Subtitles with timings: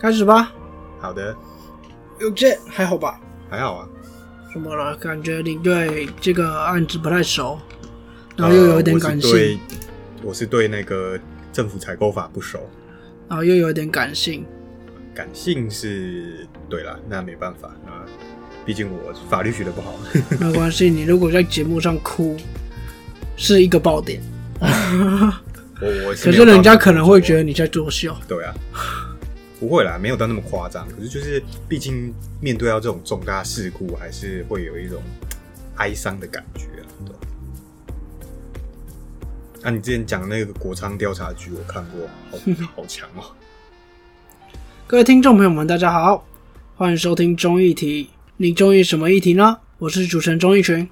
[0.00, 0.52] 开始吧。
[0.98, 1.36] 好的，
[2.20, 3.20] 有这还好吧？
[3.50, 3.88] 还好啊。
[4.52, 4.96] 怎么了？
[4.96, 7.58] 感觉你对这个案子不太熟，
[8.36, 9.58] 然后又有一点感性，呃我是对
[10.22, 11.18] 我是对那个
[11.52, 12.58] 政府采购法不熟，
[13.28, 14.44] 然后又有一点感性。
[15.14, 17.92] 感性是对啦，那没办法，那
[18.64, 19.94] 毕竟我法律学的不好。
[20.40, 22.36] 没关系，你如果在节目上哭，
[23.36, 24.20] 是一个爆点。
[24.60, 28.14] 我我可是人家可能会觉得得你在作秀。
[28.28, 28.54] 对啊，
[29.60, 30.88] 不会啦，没有到那么夸张。
[30.88, 35.02] 可是就是，毕竟面对到这种重大事故，还是会有一种
[35.76, 36.88] 哀伤的感觉啊。
[37.04, 37.18] 对吧
[39.64, 42.38] 啊，你之前讲那个国昌调查局，我看过，好
[42.82, 43.36] 好强哦。
[44.86, 46.26] 各位听众朋友们，大家好，
[46.74, 48.08] 欢迎收听综艺题。
[48.38, 49.58] 你中意什么议题呢？
[49.76, 50.88] 我是主持人钟义群。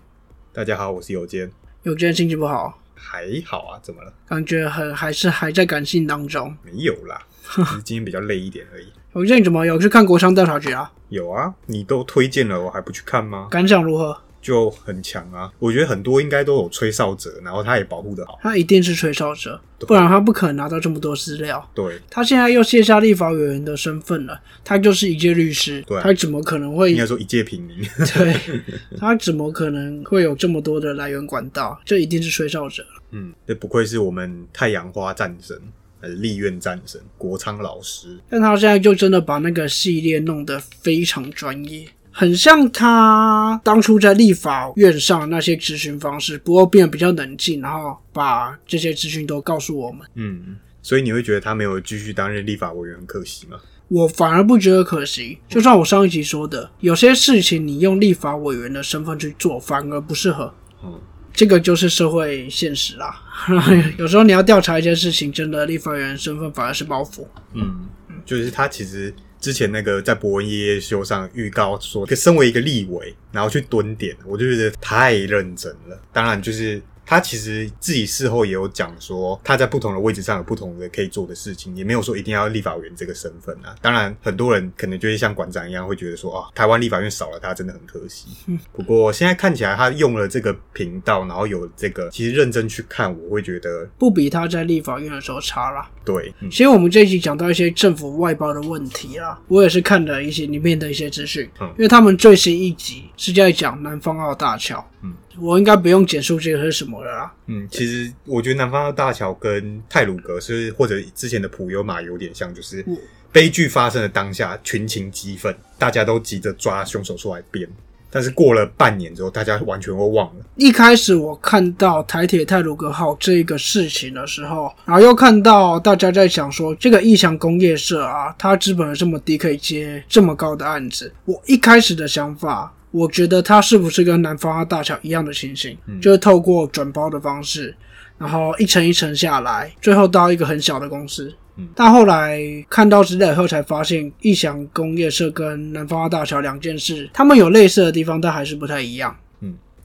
[0.52, 1.50] 大家好，我是有坚，
[1.84, 4.12] 有间心情不好，还好啊，怎么了？
[4.28, 6.54] 感觉很还是还在感性当中。
[6.62, 8.86] 没有啦， 只是今天比较累一点而已。
[9.14, 10.92] 有件怎么有去看国商调查局啊？
[11.08, 13.48] 有啊，你都推荐了，我还不去看吗？
[13.50, 14.20] 感想如何？
[14.40, 15.50] 就很强啊！
[15.58, 18.38] 我觉得很多应该都有吹哨者，然后他也保护的好。
[18.42, 21.68] 他一定是吹哨者，不然他不可能拿到这么多资料。
[21.74, 27.78] 对，他现在又卸下立法委员的身份了，他就是一介律师，对啊他怎么可能会应该说一介平民。
[28.14, 28.62] 对？
[28.98, 31.80] 他怎么可能会有这么多的来源管道？
[31.84, 32.84] 这一定是吹哨者。
[33.10, 35.58] 嗯，这不愧是我们太阳花战神，
[36.00, 38.18] 还是立院战神国昌老师。
[38.28, 41.86] 但他现在就真的把那个系列弄得非常专业，
[42.18, 50.04] 很像他当初在立法院上那些咨询方式，不过变得比较冷静，然后把这些资讯都告诉我们。
[50.16, 53.56] 嗯，所以你会觉得他没有继续担任立法委员很可惜吗？
[53.86, 60.52] 我反而不觉得可惜，就像我上一集说的，有些事情你用立法委员的身份去做，反而不适合。
[60.82, 61.00] 嗯，
[61.32, 63.14] 这个就是社会现实啦。
[63.96, 67.24] 有时候你要调查一件事情，真的立法委员身份反而是包袱。
[67.54, 67.86] 嗯，
[68.26, 76.00] 就是他其实之前那个在博文夜夜秀上预告说，可身为一个立委，然后去蹲点，我就觉得太认真了。
[76.12, 83.74] 当然，就是他其实自己事后也有讲说，他在不同的位置上有不同的可以做的事情，也没有说一定要立法委员这个身份啊。
[83.80, 88.28] 当然，很多人可能就会像馆长一样，会觉得说啊，台湾立法院少了他真的很可惜。
[88.76, 95.90] 不过现在看起来，他用了这个频道，然后有这个，其实认真去看，我会觉得不比他在立法院的时候差啦。
[96.04, 107.32] 对，嗯其实我们这一集讲到一些政府外包的问题啦，我也是看了一些里面的一些资讯，嗯因为他们最新一集是在讲南方澳大桥，嗯，我应该不用简述这个是什么了啦。
[107.46, 112.96] 嗯，其实我觉得南方的大桥跟泰鲁格是或者之前的普悠玛有点像，就是嗯
[113.30, 117.68] 悲剧发生的当下，群情激愤，大家都急着抓凶手出来编。
[118.10, 120.44] 但是过了半年之后，大家完全会忘了。
[120.56, 131.12] 一开始我看到台铁泰鲁格号这个事情的时候，然后又看到大家在想说这个义祥工业社啊，它资本额这么低，可以接这么高的案子。
[131.26, 137.74] 我一开始的想法，我觉得它是不是跟南方澳大桥一样的情形，就是透过转包的方式，
[138.16, 141.32] 然后一层一层下来，最后到一个很小的公司。
[141.74, 142.40] 但后来
[142.70, 149.16] 看到资料以后，才发现义祥工业社跟南方澳大桥两件事，他们有类似的地方，但还是不太一样。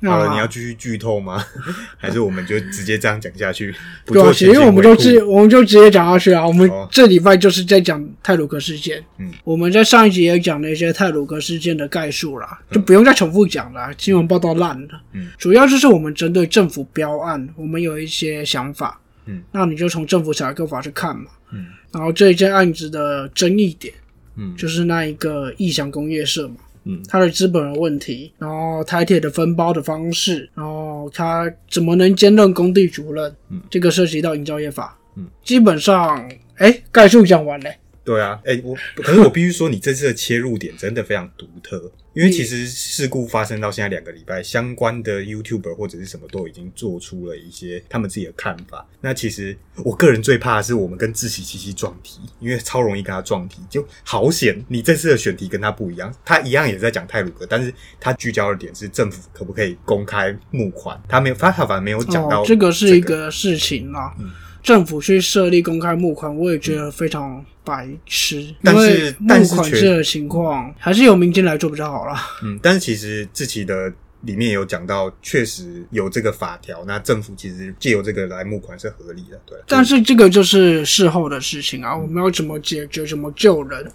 [0.09, 1.43] 好了，你要继续剧透吗？
[1.97, 3.73] 还是我们就直接这样讲下去？
[4.05, 6.45] 不对啊，做其实我们就直接我们就直接讲下去啊。
[6.45, 9.03] 我们哦这礼拜就是在讲泰鲁格事件。
[9.17, 13.89] 嗯，我们在上一集也讲了一些泰鲁格事件的概述啦，就不用再重复讲了。
[13.97, 15.01] 新闻报道烂了。
[15.13, 18.99] 嗯，主要就是我们针对政府标案，我们有一些想法。
[19.25, 21.25] 嗯，那你就从政府采购法去看嘛。
[21.53, 23.93] 嗯，然后这一件案子的争议点，
[24.35, 26.55] 嗯就是那一个异祥工业社嘛。
[26.85, 33.33] 嗯他的资本的问题，然后台铁的分包的方式，然后他怎么能兼任工地主任？
[33.49, 34.97] 嗯，这个涉及到营造业法。
[35.15, 37.77] 嗯，基本上，哎，概述讲完嘞。
[38.03, 48.85] 对啊，哎、我可是我必须说，你这次的切入点真的非常独特，因为其实事故发生到现在两个礼拜，相关的 YouTuber 或者是什么都已经做出了一些他们自己的看法。
[48.99, 54.61] 那其实我个人最怕的是我们跟自喜七七撞题，因为超容易跟他撞题，就好险。
[54.67, 64.13] 你这次的选题跟他不一样，他一样也在讲泰鲁格，但是他聚焦的点是政府可不可以公开募款，他没有，他反而没有讲到、哦，这个是一个事情啊。
[64.19, 64.29] 嗯
[64.63, 68.53] 政府去设立公开募款，我也觉得非常白痴。
[68.63, 72.27] 但是募款这个情况，还是由民间来做比较好啦。
[72.43, 79.57] 嗯，但是其实自己的里面有讲到，确实有这个法条，那政府其实借由这个来募款是合理的，对。
[79.67, 83.91] 但是这个就是事后的事情啊，我们要怎么解决，怎么救人。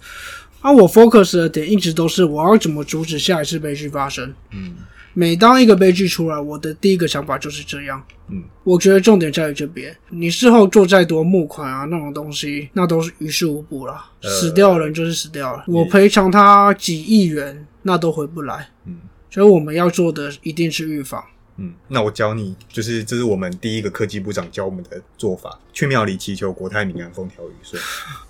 [0.61, 4.33] 啊，我 focus 的点一直都是我要怎么阻止下一次悲剧发生。
[4.51, 4.75] 嗯
[5.19, 8.01] 每当一个悲剧出来，我的第一个想法就是这样。
[8.29, 14.01] 嗯，我觉得重点在于这边，你事后做再多募款啊那种东西，那都是于事无补了。
[14.21, 18.69] 呃死掉的人就是死掉了，我赔偿他几亿元，那都回不来。
[18.85, 18.95] 嗯，
[19.29, 21.21] 所以我们要做的一定是预防。
[21.57, 27.83] 嗯，那我教你，就是这是我们第一个科技部长教我们的做法：去庙里祈求国泰民安、风调雨顺。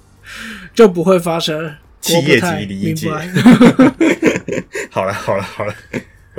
[0.73, 3.29] 就不会发生企业级理解明白
[4.89, 5.75] 好了，好了，好了，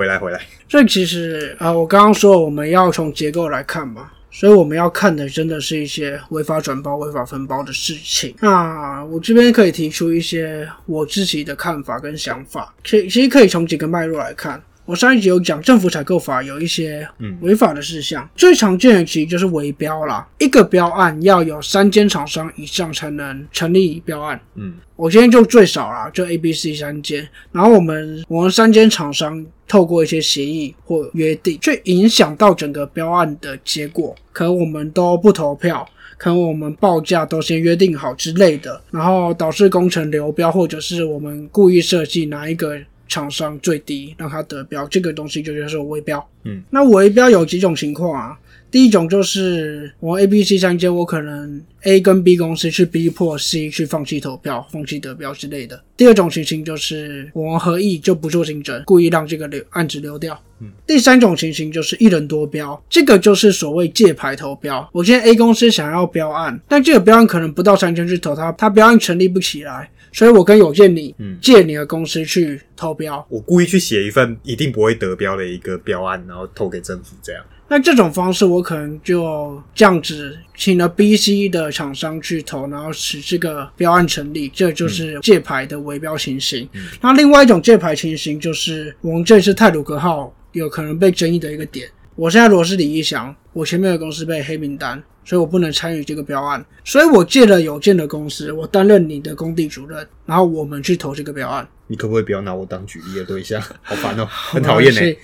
[0.01, 0.41] 回来，回来。
[0.67, 8.35] 这其实啊、我刚刚说我们要从结构来看嘛，所以我们要看的真的是一些违法转包、违法分包的事情。
[8.41, 14.63] 那我这边可以提出一些我自己的看法跟想法，其其实可以从几个脉络来看。
[14.91, 17.39] 我上一集有讲政府采购法有一些嗯。
[17.43, 20.29] 违法的事项，最常见的其实就是围标啦。
[20.39, 24.75] 一个标案要有三间厂商以上才能成立标案，嗯。
[24.97, 35.89] 我今天就最少啦，就 A、B、C 三间，然后我们我们三间厂商透过一些协议或约定，去影响到整个标案的结果，可能我们都不投票，
[36.19, 42.77] 可能我们报价都先约定好之类的，然后导致工程流标，或者是我们故意设计哪一个
[43.11, 46.27] 厂商最低让他得标，这个东西就叫做围标。
[46.45, 48.39] 嗯，那围标有几种情况啊？
[48.71, 55.83] 第一种就是我 A、B、C 三间，我可能 A 跟 B 公司去逼迫 C 去放弃投票、放弃得标之类的。
[55.97, 60.41] 第二种情形就是我们合意就不做竞争，故意让这个流案子流掉。
[60.61, 64.89] 嗯，第三种情形就是一人多标，这个就是所谓借牌投标。
[64.93, 73.25] 我现在 A 公司想要标案，但这个标案可能不到三千去投它，它标案成立不起来，所以我跟有建你嗯借你的公司去投标。
[73.29, 77.43] 我故意去写一份一定不会得标的一个标案，然后投给政府，这样。
[77.73, 86.69] 那这种方式，我可能就这样子请了 B、C 的厂商去投，然后使这个标案成立，这就是借牌的围标情形。
[87.01, 91.89] 那另外一种借牌情形，就是我们这次泰鲁格号有可能被争议的一个点。
[92.17, 101.65] 我现在如果是李义祥，我前面的公司被黑名单，所以我不能参与这个标案，所以我借了有建的公司，我担任你的工地主任，然后我们去投这个标案。
[101.87, 103.63] 你可不可以不要拿我当举例的对象？
[103.81, 105.01] 好烦哦、很讨厌呢。
[105.01, 105.17] 呢，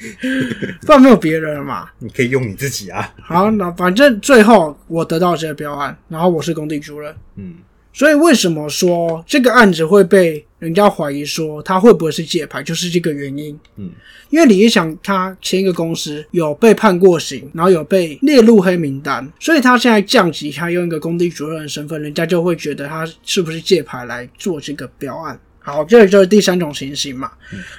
[0.83, 1.89] 不然没有别人了嘛。
[1.99, 3.13] 你可以用你自己啊。
[3.21, 7.57] 好，那反正最后我得到这个标案，然后我是工地主任，嗯
[7.97, 13.59] 所以为什么说这个案子会被人家怀疑说他会不会是借牌，就是这个原因。
[13.77, 13.91] 嗯
[14.29, 25.39] 因为李一祥他前一个公司有被判过刑，然后有被列入黑名单，所以他现在降级，他用一个工地主任的身份，人家就会觉得他是不是借牌来做这个标案。
[25.67, 27.29] 好，这里就是第三种情形嘛。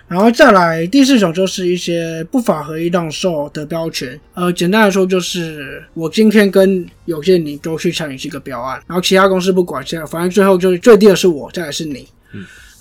[0.10, 4.20] 然后再来第四种就是一些不法合意让售的标权。
[4.34, 12.06] 呃，简单来说就是我今天跟有些你都去参与这个标案，然后其他公司不管，现在反正最后就是最低的是我，再来是你。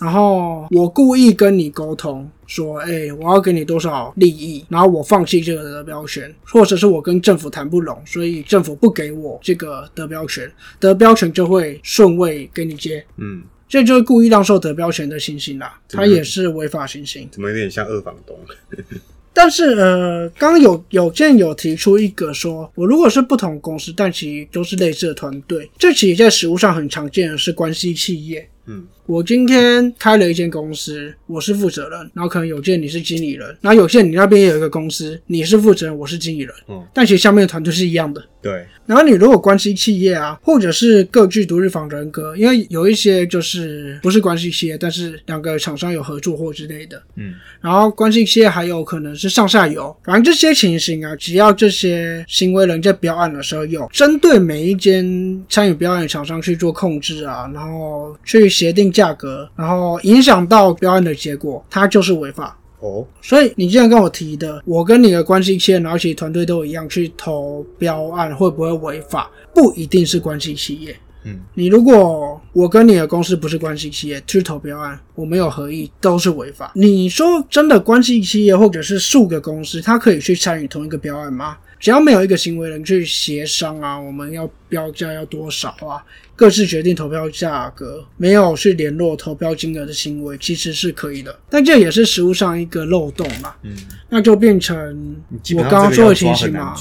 [0.00, 17.28] 然后我故意跟你沟通说，哎、我要给你多少利益，然后我放弃这个得标权，或者是我跟政府谈不拢，所以政府不给我这个得标权，得标权就会顺位给你接，嗯，这就是故意让受得标权的情形啦，它也是违法行星。
[17.30, 18.38] 怎么有点像二房东？
[19.32, 28.48] 但是呃，刚刚有有见有提出一个说，我如果是不同公司，但其实都是类似的团队，这其实在实务上很常见的是关系企业。
[28.64, 38.22] 嗯我今天开了一间公司，我是负责人，然后可能有件你是经理人，然后有件你那边也有一个公司，你是负责人，我是经理人，嗯，但其实下面的团队是一样的。
[38.42, 47.34] 对，然后你如果关系企业啊，或者是各具独立房人格，因为有一些就是不是关系企业，但是两个厂商有合作或之类的，嗯。
[47.60, 55.04] 然后关系企业还有可能是上下游，反正这些情形啊，只要这些行为人在标案的时候有针对每一间
[55.48, 62.58] 参与标案的厂商去做控制啊，然后去协定价格，然后影响到标案的结果，它就是违法。
[62.80, 69.30] 哦，所以你既然跟我提的，我跟你的关系企业，然后其实团队都一样去投标案，会不会违法？
[69.54, 70.96] 不一定是关系企业。
[71.24, 76.72] 嗯你如果我跟你的公司不是关系企业去投标案，我没有合意，都是违法。
[76.74, 81.58] 你说真的，关系企业或者是数个公司，它可以去参与同一个标案吗？
[81.78, 86.02] 只要没有一个行为人去协商啊，我们要标价要多少啊，
[86.34, 91.38] 各自决定投标价格，没有去联络投标金额的行为，其实是可以的。
[91.50, 93.76] 但这也是实务上一个漏洞嘛，嗯，
[94.08, 95.16] 那就变成
[95.54, 96.74] 我刚刚说的情形嘛。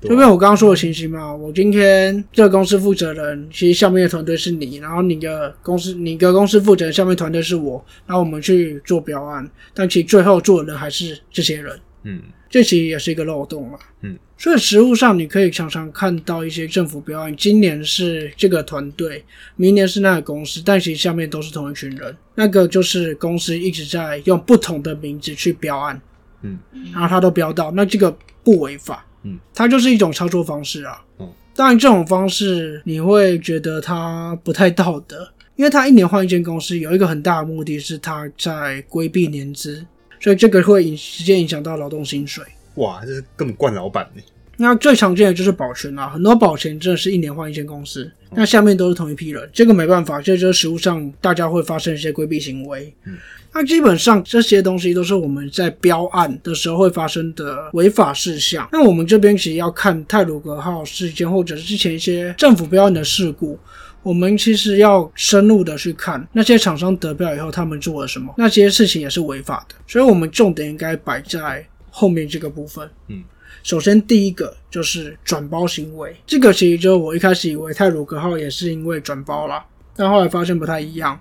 [0.00, 13.78] 就变我刚刚说的情形嘛，我今天这个公司负责人，其实下面的团队是你，然后你的公司你的公司负责下面团队是我，然后我们去做标案，但其实最后做的人还是这些人，嗯这其实也是一个漏洞嘛。
[14.02, 19.24] 嗯，所以实务上你可以常常看到一些政府标案，今年是这个团队，
[19.56, 25.98] 明年是那个公司，但其实下面都是同一群人，那个就是公司一直在用不同的名字去标案。
[26.42, 26.58] 嗯，
[26.92, 31.02] 然后他都标到，那这个不违法，嗯，它就是一种操作方式啊。
[31.20, 39.84] 嗯，当然这种方式你会觉得它不太道德，因为他一年换一间公司，有一个很大的目的是他在规避年资，
[40.18, 42.42] 所以这个会影直接影响到劳动薪水。
[42.76, 44.22] 哇，这是根本惯老板呢。
[44.56, 52.94] 那最常见的就是保全啦，很多保全真的是一年换一间公司，那下面都是同一批人，这个没办法，这就是实务上大家会发生一些规避行为。
[53.04, 53.16] 嗯，
[53.54, 58.68] 那基本上这些东西都是我们在标案的时候会发生的违法事项。
[58.72, 63.58] 那我们这边其实要看泰鲁格号事件，或者是之前一些政府标案的事故。
[64.02, 72.90] 我们其实要深入的去看那些厂商得标以后他们做了什么，那些事情也是违法的，所以我们重点应该摆在后面这个部分。
[73.06, 73.22] 嗯，
[73.62, 81.16] 首先第一个就是转包行为，这个其实就是我一开始以为泰鲁格号也是因为转包啦，但后来发现不太一样。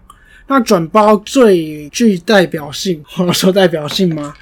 [0.51, 4.33] 那转包最具代表性， 或者说代表性吗？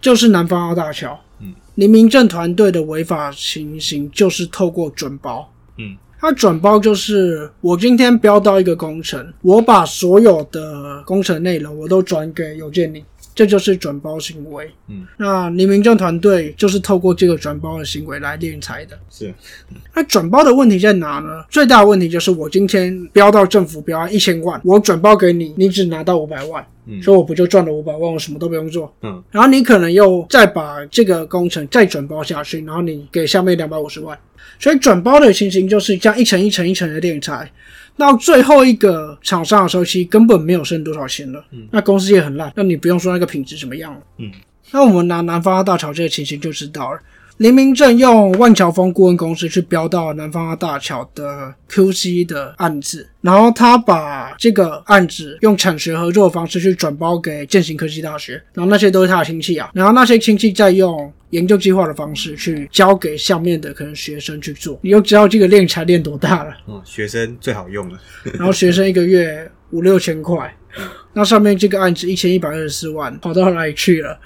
[0.00, 1.20] 就是南方澳大桥。
[1.40, 5.52] 嗯，林明正团队的违法情形就是透过转包。
[5.76, 14.70] 嗯，它转包就是我今天标到一个工程，我把所有的工程内容我都转给邮件你，这就是转包行为。
[14.88, 18.98] 嗯，那林明正团队就是透过这个转包的行为来敛财的。
[19.08, 19.32] 是，
[19.94, 21.44] 那转包的问题在哪呢？
[21.48, 28.92] 最大的问题就是我今天标到政府标案一千万，我转包给你，你只拿到五百万，嗯所以我不就赚了五百万，我什么都不用做。
[29.02, 34.18] 嗯然后你可能又再把这个工程再转包下去，然后你给下面两百五十万，
[34.58, 37.50] 所以转包的情形就是这样一层一层一层的敛财。
[37.96, 41.44] 到最后一个厂商的时候，其实根本没有剩多少钱了。
[41.52, 44.00] 嗯那公司也很烂，那你不用说那个品质怎么样了。
[44.18, 44.30] 嗯，
[44.70, 46.98] 那我们拿南方大桥这个情形就知道了。
[47.40, 66.54] 林明正用万桥峰顾问公司去标到南方大桥的 QC 的案子，然后他把这个案子用产学合作的方式去转包给建行科技大学，然后那些都是他的亲戚啊，然后那些亲戚再用研究计划的方式去交给下面的可能学生去做，你就知道这个练才练多大了。
[66.68, 67.98] 嗯，学生最好用了。
[68.36, 70.54] 然后学生一个月五六千块，
[71.14, 74.20] 那上面这个案子一千一百二十四万跑到哪里去了？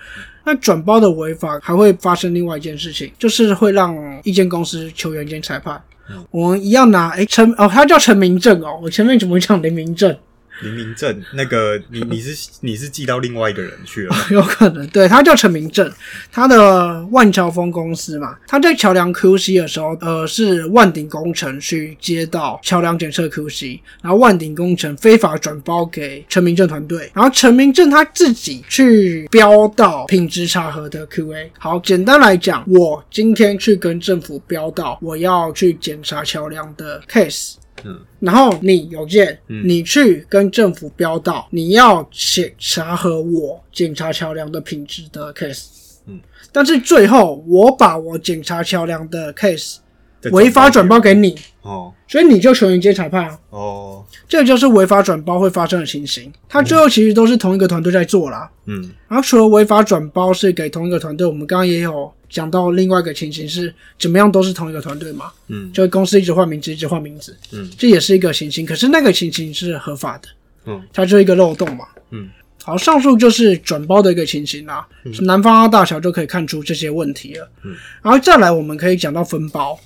[0.44, 5.82] 那转包的违法还会发生另外一件事情，就是会让一间公司球员兼裁判。
[6.30, 10.14] 我们一样拿哎陈哦，他叫陈明正哦，我前面怎么讲林明正？
[10.62, 14.16] 林明正，那个你你是你是寄到另外一个人去了。
[14.30, 15.90] 有可能，对他叫陈明正，
[16.30, 31.48] 他的万桥峰公司嘛，他在桥梁 QC 的时候，呃，是万鼎工程去接到桥梁检测 QC，然后万鼎工程非法转包给陈明正团队，然后陈明正他自己去标到品质查核的 QA。
[31.58, 37.54] 好，简单来讲，我今天去跟政府标到我要去检查桥梁的 case。
[37.84, 39.62] 嗯然后你邮件，嗯。
[39.68, 45.66] 你去跟政府标到你要检查和我检查桥梁的品质的 case，
[46.06, 46.18] 嗯，
[46.50, 49.83] 但是最后我把我检查桥梁的 case 再
[50.32, 51.92] 违法转包给你，哦。
[52.06, 56.32] 所以你就球员接裁判啊，哦，这就是违法转包会发生的情形。
[56.48, 58.48] 它最后其实都是同一个团队在做啦。
[58.66, 58.90] 嗯。
[59.08, 65.72] 然后除了违法转包是给同一个团队，我们刚刚也有讲到另外一个情形是怎么样都是同一个团队嘛，嗯。
[65.72, 67.68] 就公司一直换名字，一直换名字，嗯。
[67.76, 68.64] 这也是一个情形。
[68.64, 70.28] 可是那个情形是合法的，
[70.66, 70.82] 嗯。
[70.92, 71.86] 它就是一个漏洞嘛。
[72.10, 72.28] 嗯。
[72.62, 74.86] 好，上述就是转包的一个情形啦。
[75.22, 77.50] 南方澳大桥就可以看出这些问题了。
[77.62, 79.78] 嗯，然后再来，我们可以讲到分包，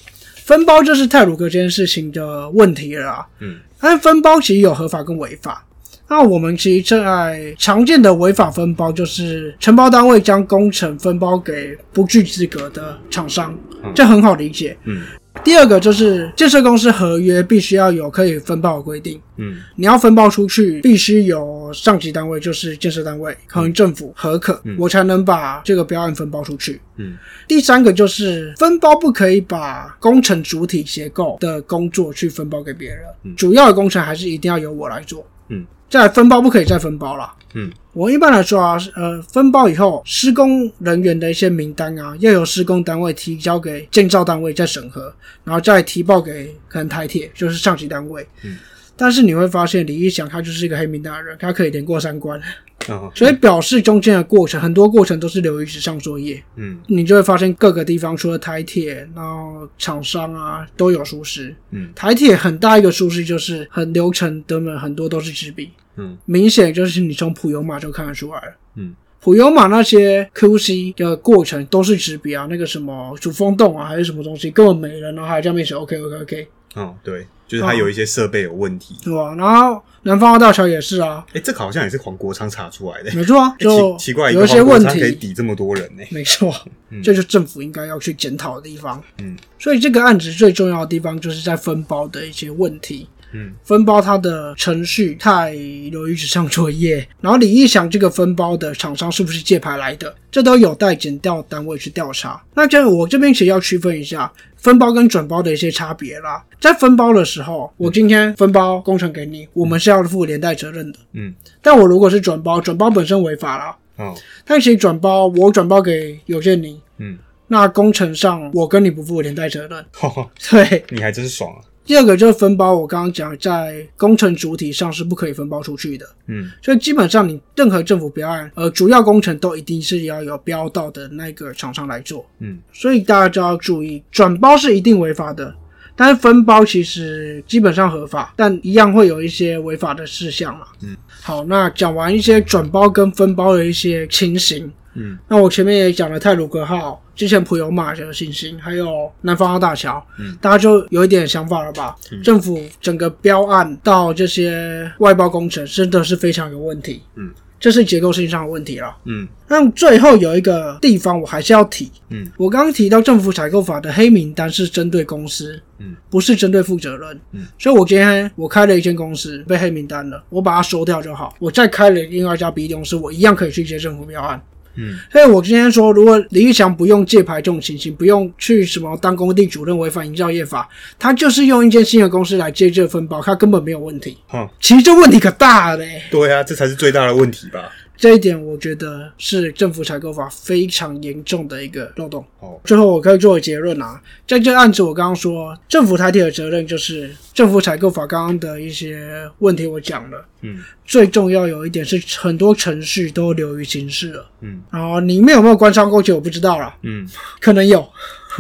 [0.49, 3.27] 分包就是泰鲁格这件事情的问题了啦。
[3.41, 5.63] 嗯但是分包其实有合法跟违法。
[6.09, 13.55] 那我们其实在常见的违法分包，就是承包单位将工程分包给不具资格的厂商，
[13.95, 14.75] 这很好理解。
[14.85, 15.03] 嗯
[15.45, 19.57] 第二个就是建设公司合约必须要有可以分包的规定，嗯。
[19.77, 26.81] 你要分包出去，必须有上级单位，就是建设单位，可能政府核可，我才能把这个标案分包出去。
[26.97, 27.17] 嗯。
[27.47, 35.27] 第三个就是分包不可以把工程主体结构的工作去分包给别人，主要的工程还是一定要由我来做。
[35.49, 37.33] 嗯，再来分包不可以再分包了。
[37.55, 45.13] 嗯我一般来说啊，呃，分包以后，施工人员的一些名单啊，要由施工单位提交给建造单位再审核，
[45.43, 48.25] 然后再提报给可能台铁，就是上级单位。
[48.45, 48.57] 嗯，
[48.95, 52.41] 但是你会发现，李一祥他就是一个黑名单的人，他可以连过三关，
[52.87, 56.41] 哦所以表示中间的过程，很多过程都是流于纸上作业。
[56.55, 61.53] 嗯你就会发现各个地方除了台铁，然后厂商啊都有疏失。
[61.73, 68.57] 嗯台铁很大一个疏失就是很流程根本很多都是纸笔，嗯明显就是你从普悠玛就看得出来了。
[68.77, 78.95] 嗯普悠玛那些 QC 的过程都是纸笔啊，那个什么主风洞啊，还是什么东西根本没人，然后还在上面写 OK OK OK，哦，对，就是它有一些设备有问题。
[79.03, 79.35] 对吧？
[79.35, 83.13] 然后南方澳大桥也是啊，哎、这个好像也是黄国昌查出来的。
[83.13, 86.55] 没错啊，欸就奇奇怪，有一些问题可以，抵这么多人呢、没错，
[87.03, 89.03] 这就是政府应该要去检讨的地方。
[89.21, 93.09] 嗯，所以这个案子最重要的地方就是在分包的一些问题。
[93.33, 102.43] 嗯，分包它的程序太流于纸上作业， 然后李义祥这个分包的厂商是不是借牌来的，这都有待检调单位去调查。
[102.55, 106.43] 那这样我这边其实要区分一下分包跟转包的一些差别啦。
[106.61, 110.99] 在分包的时候，我今天分包工程给你，我们是要负连带责任的。
[111.13, 113.77] 嗯，但我如果是转包，转包本身违法啦。
[113.97, 119.85] 哦，但其实转包我转包给有建宁，嗯，那工程上我跟你不负连带责任。
[120.51, 121.61] 对，你还真爽啊。
[121.89, 126.51] 第二个就是分包，我刚刚讲在工程主体上是不可以分包出去的，嗯。
[126.61, 132.59] 所以基本上你任何政府标案，呃，主要工程都一定是要有标到的那个厂商来做，嗯。
[132.75, 135.55] 所以大家就要注意，转包是一定违法的，
[135.97, 140.67] 但是分包其实基本上合法，但一样会有一些违法的事项嘛。
[140.83, 151.97] 嗯，好，那讲完一些转包跟分包的一些情形，嗯，那我前面也讲了泰鲁格号，之前普悠马的信息，还有南方澳大桥，嗯，大家就有一点想法了吧？
[152.23, 158.97] 政府整个标案到这些外包工程真的是非常有问题，嗯，这是结构性上的问题了。
[159.05, 159.27] 嗯。
[159.51, 174.39] 那最后有一个地方我还是要提，嗯，我刚刚提到政府采购法的黑名单是针对公司，嗯，不是针对负责人，嗯，所以我今天我开了一间公司被黑名单了，我把它收掉就好，我再开了另外一家 B 公司，我一样可以去接政府标案。
[174.79, 180.69] 嗯所以我今天说，如果李玉祥不用借牌这种情形，不用去什么当工地主任违反营造业法，
[180.99, 184.17] 他就是用一间新的公司来接这分包，他根本没有问题。
[184.33, 187.71] 嗯，其实这问题可大了嘞，对啊，这才是最大的问题吧？
[187.99, 192.25] 这一点我觉得是政府采购法非常严重的一个漏洞。
[192.39, 200.63] 哦，最后我可以做个结论啊，在这个案子我刚刚说，政府台铁的责任就是政府采购法刚刚的一些问题我讲了，嗯。
[200.87, 204.63] 最重要有一点是很多程序都流于形式了，嗯。
[204.71, 207.07] 然后里面有没有官商勾结我不知道啦，嗯。
[207.41, 207.87] 可能有。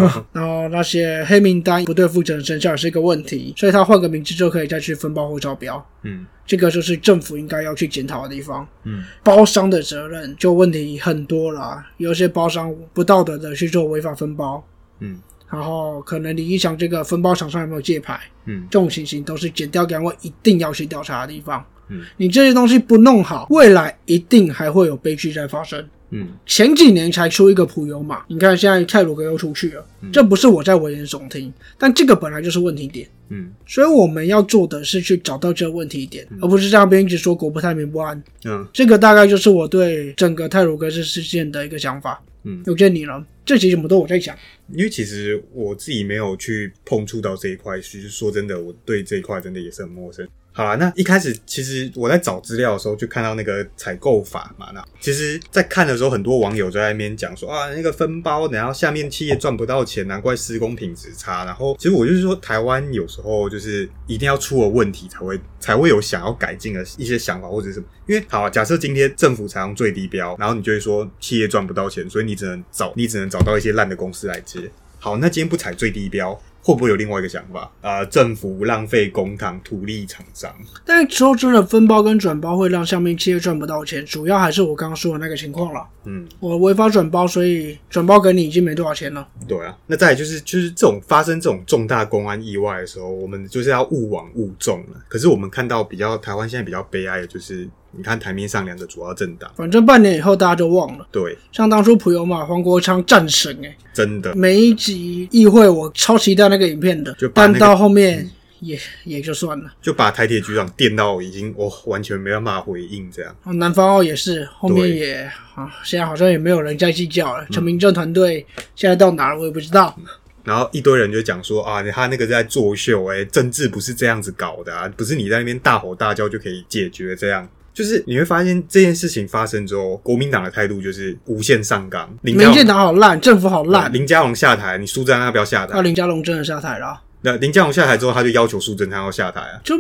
[0.33, 6.27] 然后那些黑名单不对负责人生效也是一个问题，所以他换个名字就可以再去分包或招标，嗯。
[6.47, 8.67] 这个就是政府应该要去检讨的地方。
[8.85, 9.05] 嗯。
[9.23, 14.65] 包商的责任就问题很多啦，有些包商不道德的去做违法分包，
[15.01, 15.19] 嗯。
[15.51, 18.67] 然后可能李一祥这个分包厂商有没有借牌，嗯。
[18.71, 21.65] 这种情形都是检调单位一定要去调查的地方。
[21.89, 25.87] 嗯，你这些东西不弄好，未来一定还会有悲剧在发生。
[26.11, 33.09] 嗯前几年才出一个普悠玛，你看现在泰鲁格又出去了，这不是我在危言耸听，但这个本来就是问题点。
[33.31, 38.23] 嗯所以我们要做的是去找到这个问题点，而不是在那边一直说国不太平不安。
[38.45, 42.23] 嗯这个大概就是我对整个泰鲁格这事件的一个想法。
[42.45, 44.35] 嗯，有见你了，这集什么都我在想。
[44.73, 50.27] 因为其实我自己没有去碰触到这一块，其实说真的，我对这一块真的也是很陌生。
[50.59, 61.45] 好啦，那一开始其实我在找资料的时候就看到那个采购法嘛，那其实，在看的时候，很多网友就在那边讲说啊，那个分包，然后下面企业赚不到钱，难怪施工品质差。
[61.45, 67.87] 然后，其实我就是说，台湾有时候就是一定要出了问题才会 才会有想要改进的一些想法或者什么。
[68.09, 74.69] 因为好、啊，假设今天政府采用最低标，然后你就会说企业赚不到钱，所以你只能找你只能找到一些烂的公司来接。
[74.99, 76.37] 好，那今天不采最低标，
[76.69, 77.73] 会不会有另外一个想法？
[77.81, 80.55] 啊、政府浪费公帑，土力厂商。
[80.85, 85.83] 但是说真的，分包跟转包会让下面企业赚不到钱，主要还是我刚刚说的那个情况了。
[86.05, 89.27] 嗯，我违法转包，所以转包给你已经没多少钱了。
[89.47, 89.75] 对啊。
[89.87, 95.01] 那再来就是就是这种发生这种重大公安意外的时候，我们就是要勿往勿重了。
[95.09, 101.07] 可是我们看到比较台湾现在比较悲哀的就是，你看台面上两个主要政党，反正半年以后大家就忘了。
[101.11, 109.73] 对，像当初普悠玛黄国昌战神哎、真的每一集议会我超期待那个影片的就，把那个但到后面也、也就算了。
[109.81, 113.35] 就把台铁局长电到已经我完全没办法回应这样。
[113.45, 115.15] 哦南方澳也是，后面也
[115.55, 117.47] 啊，现在好像也没有人再计较了。
[117.51, 118.45] 陈明正团队
[118.77, 119.99] 现在到哪了，我也不知道。
[120.45, 127.49] 然后一堆人就讲说啊，他那个在作秀，哎、政治不是这样子搞的啊，不是你在那边大吼大叫就可以解决这样。
[127.79, 132.13] 就是你会发现这件事情发生之后，国民党的态度就是无限上纲。
[132.23, 133.93] 民进党好烂，政府好烂。
[133.93, 135.81] 林佳龙下台，你苏贞昌要不要下台啊？
[135.81, 139.61] 林佳龙真的下台了啊，那林佳龙下台之后，他就要求苏贞昌要下台啊。
[139.65, 139.75] 就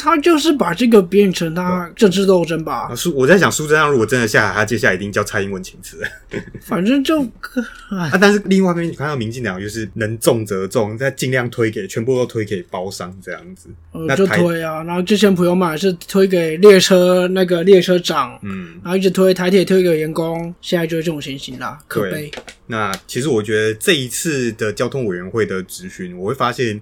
[0.00, 2.94] 他就是把这个变成他政治斗争吧啊，。
[2.94, 6.02] 苏我在想，苏贞昌如果真的下台，他接下来一定叫蔡英文请辞。
[6.60, 7.22] 反正就，
[7.90, 13.68] 哎，啊，但是另外一边你看到民进党就是能重则重，再尽量推给全部都推给包商这样子。
[13.92, 14.82] 呃就那台推啊。
[14.84, 22.30] 然后之前普悠玛是推给列车那个列车长，嗯，然后一直推台铁推给员工，现在就是这种情形啦，可悲。
[22.66, 26.80] 那其实我觉得这一次的交通委员会的质询，我会发现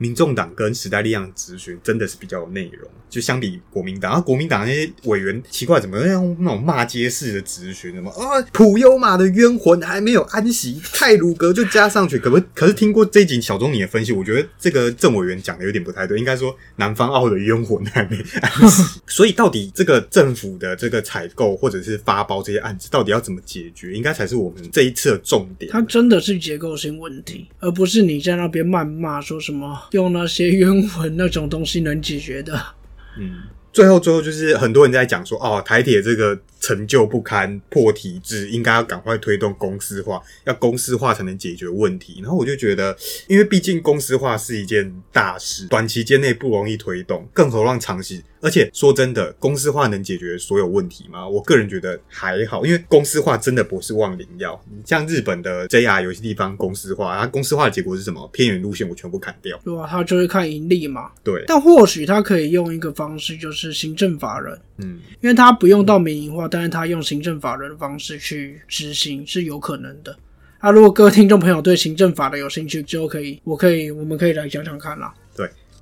[0.00, 7.94] 民众党跟时代力量咨询真的是比较有内容，就相比国民党，然后国民党那些委员奇怪，怎么用那种骂街式的咨询？
[7.94, 12.40] 什么啊，普悠玛的冤魂还没有安息，泰鲁格就加上去，可不？
[12.54, 19.00] 可是听过这一集小钟你的分析，我觉得这个郑委员讲的有点不太对，应该说南方澳的冤魂还没安息。
[19.06, 25.70] 所以到底这个政府的这个采购或者是发包这些案子，到底要怎么解决，应该才是我们这一次的重点。
[25.70, 32.60] 它真的是结构性问题，而不是你在那边谩骂说什么用那些冤魂那种东西能解决的。
[33.18, 33.42] 嗯，
[33.72, 42.20] 最后最后就是很多人在讲说，哦，台铁这个成就不堪、破体制，应该要赶快推动公司化，要公司化才能解决问题。
[42.22, 42.96] 然后我就觉得，
[43.28, 48.22] 因为毕竟公司化是一件大事，短期间内不容易推动，更何况长期。
[48.42, 51.28] 而且说真的，公司化能解决所有问题吗？
[51.28, 54.58] 我个人觉得还好，因为公司化真的不是万灵药。
[54.70, 58.26] 你像日本的 JR 有些地方公司化，它公司化的结果是什么？
[58.32, 59.86] 偏远路线我全部砍掉，对啊？
[59.86, 61.10] 他就是看盈利嘛。
[61.22, 70.16] 对，但或许他可以用一个方式，就是行政法人，嗯，因为他不用到民营化，但是他用行政法人的方式去执行是有可能的。
[70.58, 75.12] 啊，如果各位听众朋友对行政法的有兴趣，就可以，我可以，我们可以来讲讲看啦。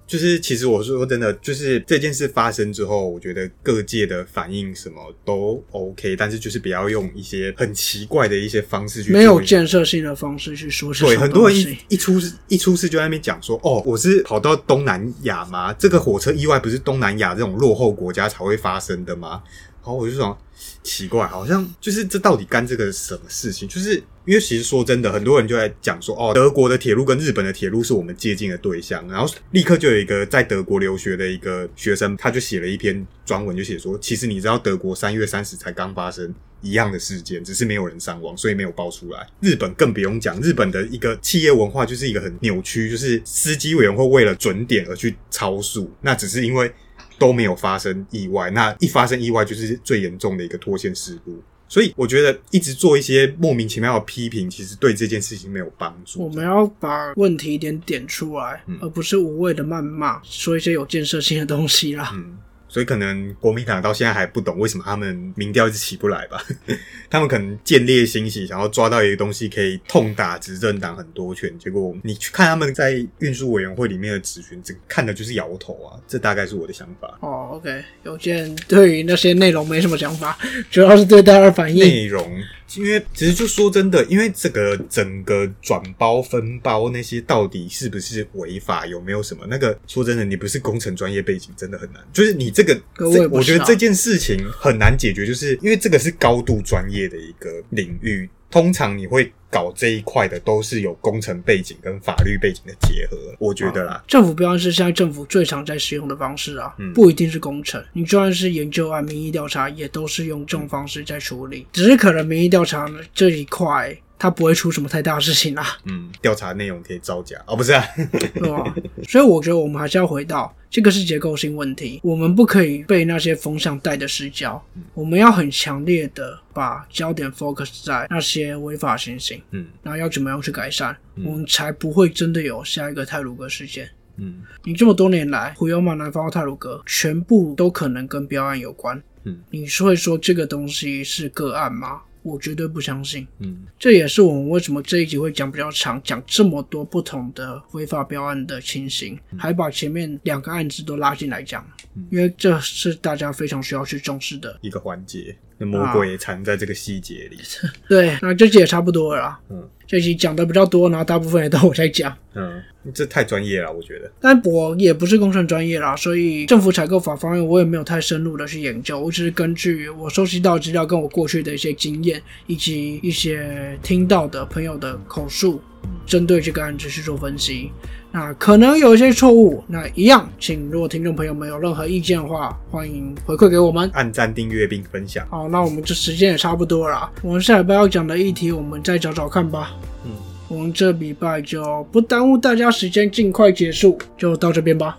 [0.09, 15.75] 就是其实我说真的，就是这件事发生之后，我觉得各界的反应什么都 OK，但是就是不要用一些很奇怪的一些方式去没有建设性的方式去说这对，很多人一一出事一出事就在那边讲说，哦，我是跑到东南亚吗？
[15.75, 19.43] 这个火车意外不是东南亚这种落后国家才会发生的吗？
[19.89, 20.39] 然后我就想，
[20.83, 23.67] 奇怪，好像就是这到底干这个什么事情？
[23.67, 23.95] 就是
[24.27, 29.09] 因为其实说真的，很多人就在讲说，哦，德国的铁路跟日本的铁路是我们接近的对象。
[29.09, 36.35] 然后立刻就有一个在德国留学的一个学生，他就写了一篇专文，就写说，其实你知道德国三月三十才刚发生。
[36.61, 39.25] 一样的事件，只是没有人伤亡，所以没有爆出来。
[39.41, 46.75] 日本更不用讲，日本的一个企业文化就是一个很扭曲，就是司机委员会为了准点而去超速，那只是因为
[47.19, 51.43] 都没有发生意外，那一发生意外就是最严重的一个脱线事故。
[51.71, 56.23] 所以我觉得一直做一些莫名其妙的批评，其实对这件事情没有帮助。
[56.25, 62.11] 我们要把问题点点出来，嗯而不是无谓的谩骂，说一些有建设性的东西啦。
[62.15, 66.43] 嗯，所以可能国民党到现在还不懂为什么他们民调一直起不来吧？
[67.11, 75.99] 他们可能见猎欣喜，想要抓到一个东西可以痛打执政党很多拳，结果你去看他们在运输委员会里面的质询，这看的就是摇头啊。
[76.07, 77.19] 这大概是我的想法。
[77.21, 80.39] 哦，OK，有件对于那些内容没什么想法，
[80.71, 81.79] 主要是对大家的反应。
[81.79, 82.31] 内容，
[82.77, 89.79] 因为其实就说真的，因为这个整个转包分包那些到底是不是违法，有没有什么那个？
[89.87, 92.03] 说真的，你不是工程专业背景，真的很难。
[92.13, 98.29] 就是你这个，我我觉得这件事情很难解决，就是因为这个是高度专业的一个领域。
[98.51, 104.03] 通常你会搞这一块的，都是有工程背景跟法律背景的结合，我觉得啦。
[104.07, 111.67] 政府标案是现在政府最常在使用的方式啊，嗯不一定是工程，你就算是研究案、民意调查，也都是用这种方式在处理。
[111.73, 117.85] 只是可能民意调查这一块，它不会出什么太大的事情啦，嗯，调查内容可以造假哦，不是啊？
[118.35, 118.75] 对吧？
[119.09, 124.61] 所以我觉得我们还是要回到这个是结构性问题，我们不可以被那些风向带的失焦，
[124.95, 133.89] 我们要很强烈的把焦点 focus 在那些违法行刑，嗯然后要怎么样去改善，嗯我们才不会真的有下一个泰鲁格事件。
[134.17, 139.01] 嗯你这么多年来，虎油马、南方澳泰鲁格全部都可能跟标案有关。
[139.23, 142.01] 嗯，你是会说这个东西是个案吗？
[142.29, 143.27] 我绝对不相信。
[143.39, 151.67] 嗯这也是我们为什么这一集会讲比较长，讲这么多不同的非法标案的情形，还把前面两个案子都拉进来讲，
[152.11, 154.59] 因为这是大家非常需要去重视的。
[154.61, 157.37] 一个环节，那魔鬼也藏在这个细节里。
[157.89, 159.41] 对，那这集也差不多了啦。
[159.51, 162.15] 嗯这集讲的比较多，然后大部分也都我在讲。
[162.35, 164.13] 嗯，这太专业了，我觉得。
[164.21, 175.59] 但我也不是工程专业啦，所以政府采购法方面我也没有太深入的去研究，我只是根据我收集到的资料跟我过去的一些经验，以及一些听到的朋友的口述，
[176.07, 177.71] 针对这个案子去做分析。
[178.11, 183.91] 那可能有一些错误，那一样，请如果听众朋友们有任何意见的话，欢迎回馈给我们。
[183.93, 185.27] 按赞、订阅并分享。
[185.29, 189.77] 好，那我们这时间也差不多了，我们下礼拜要讲的议题，我们再找找看吧。
[190.07, 190.13] 嗯，
[190.49, 194.99] 我们这礼拜就不耽误大家时间，尽快结束，就到这边吧。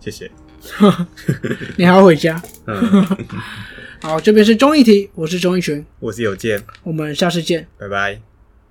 [0.00, 0.30] 谢谢。
[1.76, 2.42] 你还要回家？
[2.66, 3.06] 嗯，
[4.00, 7.66] 好，这边是综艺题，我是钟一群，我是有健，我们下次见。
[7.78, 8.35] 拜拜。